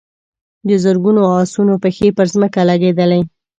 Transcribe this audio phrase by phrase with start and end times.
[0.67, 3.21] د زرګونو آسونو پښې پر ځمکه لګېدلې.